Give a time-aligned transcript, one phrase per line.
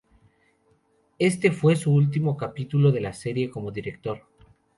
[1.19, 4.25] Este fue su último capítulo de la serie como director.